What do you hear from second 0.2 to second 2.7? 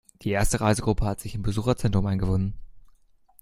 Die erste Reisegruppe hat sich im Besucherzentrum eingefunden.